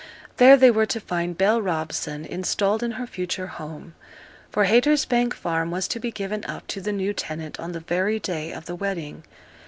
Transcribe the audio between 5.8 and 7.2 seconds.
to be given up to the new